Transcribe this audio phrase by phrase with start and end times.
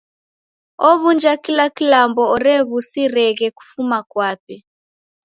[0.89, 4.55] Ow'unja kila kilambo orew'usireghe kufuma kwape.